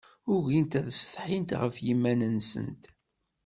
[0.33, 2.83] Ugint ad setḥint ɣef yiman-nsent.